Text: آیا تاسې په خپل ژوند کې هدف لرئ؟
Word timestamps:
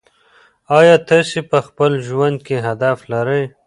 آیا 0.77 0.95
تاسې 1.09 1.39
په 1.49 1.57
خپل 1.67 1.91
ژوند 2.07 2.37
کې 2.47 2.57
هدف 2.67 2.97
لرئ؟ 3.11 3.43